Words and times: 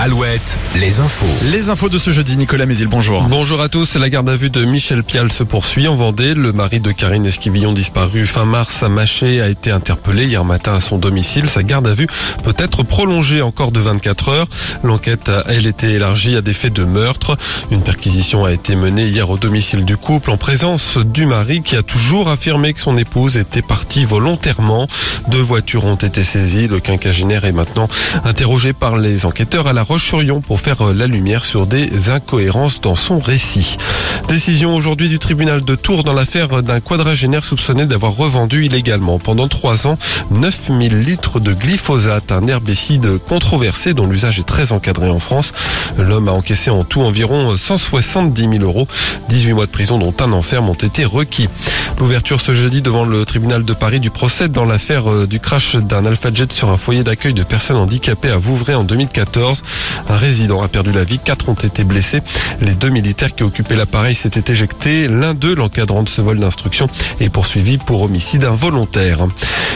Alouette, 0.00 0.56
les 0.76 1.00
infos. 1.00 1.26
Les 1.50 1.70
infos 1.70 1.88
de 1.88 1.98
ce 1.98 2.12
jeudi, 2.12 2.38
Nicolas 2.38 2.66
Mézil, 2.66 2.86
bonjour. 2.86 3.24
Bonjour 3.24 3.60
à 3.60 3.68
tous. 3.68 3.96
La 3.96 4.08
garde 4.08 4.28
à 4.28 4.36
vue 4.36 4.48
de 4.48 4.64
Michel 4.64 5.02
Pial 5.02 5.32
se 5.32 5.42
poursuit 5.42 5.88
en 5.88 5.96
Vendée. 5.96 6.34
Le 6.34 6.52
mari 6.52 6.78
de 6.78 6.92
Karine 6.92 7.26
Esquivillon 7.26 7.72
disparu 7.72 8.24
fin 8.24 8.44
mars 8.44 8.84
à 8.84 8.88
Maché 8.88 9.40
a 9.40 9.48
été 9.48 9.72
interpellé 9.72 10.26
hier 10.26 10.44
matin 10.44 10.74
à 10.74 10.78
son 10.78 10.98
domicile. 10.98 11.50
Sa 11.50 11.64
garde 11.64 11.88
à 11.88 11.94
vue 11.94 12.06
peut 12.44 12.54
être 12.58 12.84
prolongée 12.84 13.42
encore 13.42 13.72
de 13.72 13.80
24 13.80 14.28
heures. 14.28 14.46
L'enquête 14.84 15.28
a, 15.28 15.42
elle, 15.48 15.66
été 15.66 15.90
élargie 15.90 16.36
à 16.36 16.42
des 16.42 16.54
faits 16.54 16.74
de 16.74 16.84
meurtre. 16.84 17.36
Une 17.72 17.82
perquisition 17.82 18.44
a 18.44 18.52
été 18.52 18.76
menée 18.76 19.08
hier 19.08 19.28
au 19.28 19.36
domicile 19.36 19.84
du 19.84 19.96
couple 19.96 20.30
en 20.30 20.36
présence 20.36 20.96
du 20.96 21.26
mari 21.26 21.60
qui 21.60 21.74
a 21.74 21.82
toujours 21.82 22.28
affirmé 22.28 22.72
que 22.72 22.80
son 22.80 22.96
épouse 22.96 23.36
était 23.36 23.62
partie 23.62 24.04
volontairement. 24.04 24.86
Deux 25.26 25.42
voitures 25.42 25.86
ont 25.86 25.96
été 25.96 26.22
saisies. 26.22 26.68
Le 26.68 26.78
quinquagénaire 26.78 27.44
est 27.46 27.52
maintenant 27.52 27.88
interrogé 28.24 28.72
par 28.72 28.96
les 28.96 29.26
enquêteurs 29.26 29.66
à 29.66 29.72
la 29.72 29.88
Pour 30.46 30.60
faire 30.60 30.84
la 30.94 31.08
lumière 31.08 31.44
sur 31.44 31.66
des 31.66 32.08
incohérences 32.08 32.80
dans 32.80 32.94
son 32.94 33.18
récit. 33.18 33.76
Décision 34.28 34.76
aujourd'hui 34.76 35.08
du 35.08 35.18
tribunal 35.18 35.64
de 35.64 35.74
Tours 35.74 36.04
dans 36.04 36.12
l'affaire 36.12 36.62
d'un 36.62 36.78
quadragénaire 36.78 37.44
soupçonné 37.44 37.84
d'avoir 37.84 38.14
revendu 38.14 38.64
illégalement 38.66 39.18
pendant 39.18 39.48
trois 39.48 39.88
ans 39.88 39.98
9000 40.30 41.00
litres 41.00 41.40
de 41.40 41.52
glyphosate, 41.52 42.30
un 42.30 42.46
herbicide 42.46 43.18
controversé 43.18 43.92
dont 43.92 44.06
l'usage 44.06 44.38
est 44.38 44.46
très 44.46 44.70
encadré 44.70 45.10
en 45.10 45.18
France. 45.18 45.52
L'homme 45.98 46.28
a 46.28 46.32
encaissé 46.32 46.70
en 46.70 46.84
tout 46.84 47.02
environ 47.02 47.56
170 47.56 48.40
000 48.40 48.54
euros. 48.62 48.86
18 49.30 49.52
mois 49.54 49.66
de 49.66 49.70
prison 49.70 49.98
dont 49.98 50.14
un 50.20 50.32
enferme 50.32 50.68
ont 50.68 50.74
été 50.74 51.04
requis. 51.04 51.48
L'ouverture 51.98 52.40
ce 52.40 52.54
jeudi 52.54 52.82
devant 52.82 53.04
le 53.04 53.24
tribunal 53.26 53.64
de 53.64 53.72
Paris 53.72 53.98
du 53.98 54.10
procès 54.10 54.48
dans 54.48 54.64
l'affaire 54.64 55.26
du 55.26 55.40
crash 55.40 55.74
d'un 55.74 56.06
Alpha 56.06 56.32
Jet 56.32 56.52
sur 56.52 56.70
un 56.70 56.76
foyer 56.76 57.02
d'accueil 57.02 57.34
de 57.34 57.42
personnes 57.42 57.76
handicapées 57.76 58.30
à 58.30 58.36
Vouvray 58.36 58.76
en 58.76 58.84
2014. 58.84 59.62
Un 60.08 60.16
résident 60.16 60.62
a 60.62 60.68
perdu 60.68 60.92
la 60.92 61.04
vie, 61.04 61.18
quatre 61.18 61.48
ont 61.48 61.54
été 61.54 61.84
blessés. 61.84 62.20
Les 62.60 62.72
deux 62.72 62.90
militaires 62.90 63.34
qui 63.34 63.42
occupaient 63.42 63.76
l'appareil 63.76 64.14
s'étaient 64.14 64.52
éjectés. 64.52 65.08
L'un 65.08 65.34
d'eux, 65.34 65.54
l'encadrant 65.54 66.02
de 66.02 66.08
ce 66.08 66.20
vol 66.20 66.38
d'instruction, 66.38 66.88
est 67.20 67.28
poursuivi 67.28 67.78
pour 67.78 68.02
homicide 68.02 68.44
involontaire. 68.44 69.26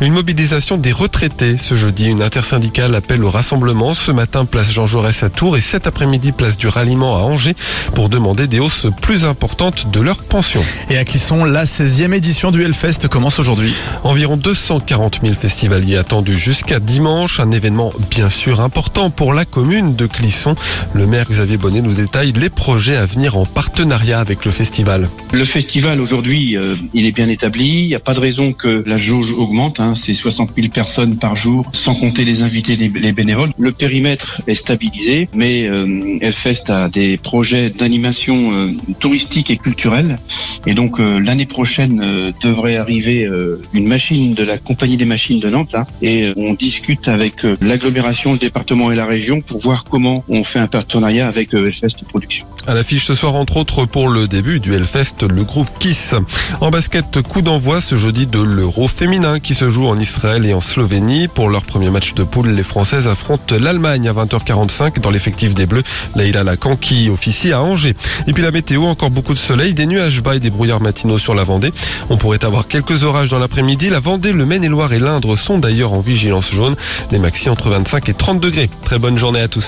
Une 0.00 0.12
mobilisation 0.12 0.76
des 0.76 0.92
retraités 0.92 1.56
ce 1.56 1.74
jeudi. 1.74 2.06
Une 2.06 2.22
intersyndicale 2.22 2.94
appelle 2.94 3.24
au 3.24 3.30
rassemblement 3.30 3.94
ce 3.94 4.12
matin 4.12 4.44
place 4.44 4.72
Jean 4.72 4.86
Jaurès 4.86 5.22
à 5.22 5.30
Tours 5.30 5.56
et 5.56 5.60
cet 5.60 5.86
après-midi 5.86 6.32
place 6.32 6.56
du 6.56 6.68
ralliement 6.68 7.16
à 7.16 7.20
Angers 7.20 7.54
pour 7.94 8.08
demander 8.08 8.46
des 8.46 8.60
hausses 8.60 8.86
plus 9.00 9.24
importantes 9.24 9.90
de 9.90 10.00
leurs 10.00 10.22
pensions. 10.22 10.64
Et 10.90 10.98
à 10.98 11.04
Clisson, 11.04 11.44
la 11.44 11.64
16e 11.64 12.12
édition 12.14 12.50
du 12.50 12.64
Hellfest 12.64 13.08
commence 13.08 13.38
aujourd'hui. 13.38 13.74
Environ 14.02 14.36
240 14.36 15.20
000 15.22 15.34
festivaliers 15.34 15.96
attendus 15.96 16.38
jusqu'à 16.38 16.80
dimanche. 16.80 17.40
Un 17.40 17.50
événement 17.50 17.92
bien 18.10 18.30
sûr 18.30 18.60
important 18.60 19.10
pour 19.10 19.34
la 19.34 19.44
commune 19.44 19.83
de 19.92 20.06
Clisson. 20.06 20.54
Le 20.94 21.06
maire 21.06 21.26
Xavier 21.30 21.56
Bonnet 21.56 21.82
nous 21.82 21.92
détaille 21.92 22.32
les 22.32 22.50
projets 22.50 22.96
à 22.96 23.06
venir 23.06 23.36
en 23.36 23.46
partenariat 23.46 24.20
avec 24.20 24.44
le 24.44 24.50
festival. 24.50 25.08
Le 25.32 25.44
festival 25.44 26.00
aujourd'hui, 26.00 26.56
euh, 26.56 26.76
il 26.92 27.06
est 27.06 27.12
bien 27.12 27.28
établi. 27.28 27.82
Il 27.82 27.88
n'y 27.88 27.94
a 27.94 28.00
pas 28.00 28.14
de 28.14 28.20
raison 28.20 28.52
que 28.52 28.82
la 28.86 28.98
jauge 28.98 29.32
augmente. 29.32 29.80
Hein. 29.80 29.94
C'est 29.94 30.14
60 30.14 30.50
000 30.56 30.68
personnes 30.68 31.18
par 31.18 31.36
jour, 31.36 31.70
sans 31.72 31.94
compter 31.94 32.24
les 32.24 32.42
invités, 32.42 32.76
les, 32.76 32.88
les 32.88 33.12
bénévoles. 33.12 33.50
Le 33.58 33.72
périmètre 33.72 34.42
est 34.46 34.54
stabilisé, 34.54 35.28
mais 35.34 35.68
euh, 35.68 36.18
Hellfest 36.20 36.70
a 36.70 36.88
des 36.88 37.16
projets 37.16 37.70
d'animation 37.70 38.52
euh, 38.52 38.72
touristique 39.00 39.50
et 39.50 39.56
culturelle. 39.56 40.18
Et 40.66 40.74
donc 40.74 41.00
euh, 41.00 41.18
l'année 41.18 41.46
prochaine 41.46 42.32
devrait 42.42 42.76
arriver 42.76 43.28
une 43.72 43.86
machine 43.86 44.34
de 44.34 44.44
la 44.44 44.58
compagnie 44.58 44.96
des 44.96 45.04
machines 45.04 45.40
de 45.40 45.48
Nantes. 45.48 45.72
Là, 45.72 45.84
et 46.02 46.32
on 46.36 46.54
discute 46.54 47.08
avec 47.08 47.42
l'agglomération, 47.60 48.32
le 48.32 48.38
département 48.38 48.92
et 48.92 48.94
la 48.94 49.06
région 49.06 49.40
pour 49.40 49.60
voir 49.60 49.73
comment 49.82 50.24
on 50.28 50.44
fait 50.44 50.60
un 50.60 50.68
partenariat 50.68 51.26
avec 51.26 51.52
Hellfest 51.52 52.04
Production. 52.08 52.46
À 52.66 52.72
l'affiche 52.72 53.04
ce 53.04 53.14
soir, 53.14 53.34
entre 53.34 53.58
autres, 53.58 53.84
pour 53.84 54.08
le 54.08 54.26
début 54.26 54.58
du 54.58 54.72
Hellfest, 54.72 55.22
le 55.28 55.44
groupe 55.44 55.68
Kiss. 55.78 56.14
En 56.62 56.70
basket, 56.70 57.20
coup 57.20 57.42
d'envoi 57.42 57.82
ce 57.82 57.96
jeudi 57.96 58.26
de 58.26 58.40
l'Euro 58.40 58.88
féminin 58.88 59.38
qui 59.38 59.54
se 59.54 59.68
joue 59.68 59.86
en 59.86 59.98
Israël 59.98 60.46
et 60.46 60.54
en 60.54 60.62
Slovénie. 60.62 61.28
Pour 61.28 61.50
leur 61.50 61.64
premier 61.64 61.90
match 61.90 62.14
de 62.14 62.24
poule, 62.24 62.48
les 62.48 62.62
Françaises 62.62 63.06
affrontent 63.06 63.56
l'Allemagne 63.58 64.08
à 64.08 64.14
20h45 64.14 65.00
dans 65.00 65.10
l'effectif 65.10 65.54
des 65.54 65.66
Bleus. 65.66 65.82
Leïla 66.16 66.42
Lacan 66.42 66.76
qui 66.76 67.10
officie 67.10 67.52
à 67.52 67.60
Angers. 67.60 67.96
Et 68.26 68.32
puis 68.32 68.42
la 68.42 68.50
météo, 68.50 68.84
encore 68.84 69.10
beaucoup 69.10 69.34
de 69.34 69.38
soleil, 69.38 69.74
des 69.74 69.86
nuages 69.86 70.22
bas 70.22 70.36
et 70.36 70.40
des 70.40 70.50
brouillards 70.50 70.80
matinaux 70.80 71.18
sur 71.18 71.34
la 71.34 71.44
Vendée. 71.44 71.72
On 72.08 72.16
pourrait 72.16 72.44
avoir 72.44 72.66
quelques 72.66 73.04
orages 73.04 73.28
dans 73.28 73.38
l'après-midi. 73.38 73.90
La 73.90 74.00
Vendée, 74.00 74.32
le 74.32 74.46
Maine-et-Loire 74.46 74.92
et 74.94 74.98
l'Indre 74.98 75.36
sont 75.36 75.58
d'ailleurs 75.58 75.92
en 75.92 76.00
vigilance 76.00 76.50
jaune. 76.50 76.76
Les 77.10 77.18
maxi 77.18 77.50
entre 77.50 77.68
25 77.68 78.08
et 78.08 78.14
30 78.14 78.40
degrés. 78.40 78.70
Très 78.84 78.98
bonne 78.98 79.18
journée 79.18 79.40
à 79.40 79.48
tous. 79.48 79.63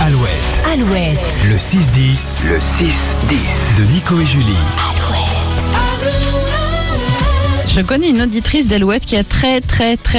Alouette, 0.00 0.62
Alouette, 0.72 1.18
le 1.48 1.56
6-10, 1.56 2.44
le 2.48 2.58
6-10 2.58 3.78
de 3.78 3.84
Nico 3.92 4.18
et 4.18 4.26
Julie. 4.26 4.56
Je 7.76 7.80
connais 7.82 8.10
une 8.10 8.22
auditrice 8.22 8.66
d'Alouette 8.66 9.04
qui 9.04 9.16
a 9.16 9.22
très 9.22 9.60
très 9.60 9.96
très 9.96 10.14